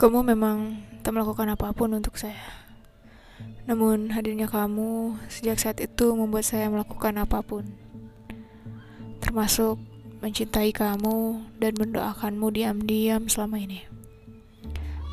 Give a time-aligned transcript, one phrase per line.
[0.00, 2.62] Kamu memang tak melakukan apa pun untuk saya.
[3.66, 7.66] Namun hadirnya kamu sejak saat itu membuat saya melakukan apa pun.
[9.22, 9.78] Termasuk
[10.22, 13.82] mencintai kamu dan mendoakanmu diam-diam selama ini.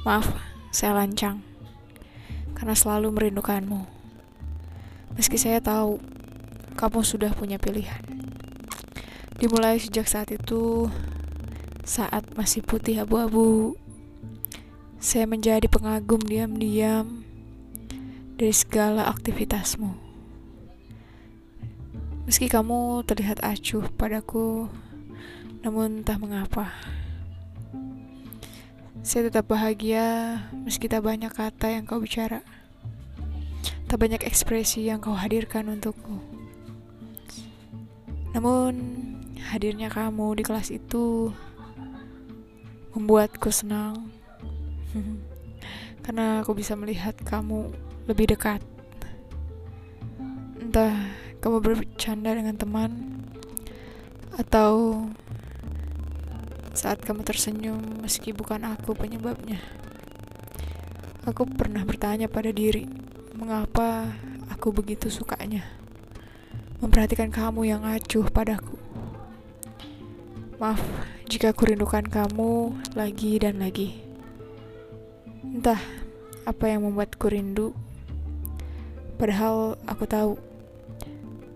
[0.05, 0.29] Maaf,
[0.69, 1.41] saya lancang.
[2.53, 3.85] Karena selalu merindukanmu.
[5.17, 5.97] Meski saya tahu
[6.77, 8.01] kamu sudah punya pilihan.
[9.39, 10.87] Dimulai sejak saat itu,
[11.83, 13.75] saat masih putih abu-abu,
[14.99, 17.23] saya menjadi pengagum diam-diam
[18.35, 19.95] dari segala aktivitasmu.
[22.27, 24.67] Meski kamu terlihat acuh padaku,
[25.63, 26.75] namun entah mengapa.
[28.99, 30.35] Saya tetap bahagia
[30.67, 32.43] meski tak banyak kata yang kau bicara.
[33.87, 36.19] Tak banyak ekspresi yang kau hadirkan untukku.
[38.35, 38.75] Namun,
[39.47, 41.31] hadirnya kamu di kelas itu
[42.93, 44.18] membuatku senang
[46.03, 47.73] karena aku bisa melihat kamu
[48.09, 48.61] lebih dekat.
[50.59, 50.93] Entah
[51.39, 52.91] kamu bercanda dengan teman
[54.35, 55.03] atau
[56.73, 59.59] saat kamu tersenyum meski bukan aku penyebabnya.
[61.27, 62.87] Aku pernah bertanya pada diri,
[63.35, 64.15] mengapa
[64.49, 65.79] aku begitu sukanya
[66.79, 68.79] memperhatikan kamu yang acuh padaku.
[70.59, 70.79] Maaf
[71.27, 74.08] jika aku rindukan kamu lagi dan lagi.
[75.59, 75.83] Entah
[76.47, 77.75] apa yang membuatku rindu.
[79.19, 80.39] Padahal aku tahu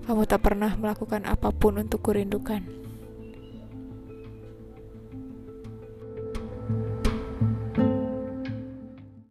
[0.04, 2.68] kamu tak pernah melakukan apa pun untuk kurindukan.